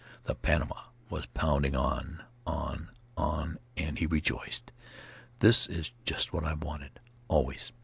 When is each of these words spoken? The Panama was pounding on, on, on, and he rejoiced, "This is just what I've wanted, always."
The 0.23 0.33
Panama 0.33 0.85
was 1.11 1.27
pounding 1.27 1.75
on, 1.75 2.23
on, 2.47 2.89
on, 3.15 3.59
and 3.77 3.99
he 3.99 4.07
rejoiced, 4.07 4.71
"This 5.41 5.67
is 5.67 5.91
just 6.05 6.33
what 6.33 6.43
I've 6.43 6.63
wanted, 6.63 6.99
always." 7.27 7.71